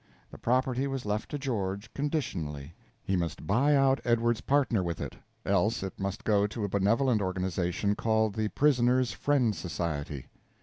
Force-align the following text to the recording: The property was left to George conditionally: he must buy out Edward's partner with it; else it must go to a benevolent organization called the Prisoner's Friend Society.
The 0.31 0.39
property 0.39 0.87
was 0.87 1.05
left 1.05 1.29
to 1.29 1.37
George 1.37 1.93
conditionally: 1.93 2.73
he 3.03 3.15
must 3.15 3.45
buy 3.45 3.75
out 3.75 3.99
Edward's 4.03 4.41
partner 4.41 4.81
with 4.81 4.99
it; 4.99 5.15
else 5.45 5.83
it 5.83 5.99
must 5.99 6.23
go 6.23 6.47
to 6.47 6.63
a 6.63 6.67
benevolent 6.69 7.21
organization 7.21 7.93
called 7.93 8.33
the 8.33 8.47
Prisoner's 8.47 9.11
Friend 9.11 9.55
Society. 9.55 10.25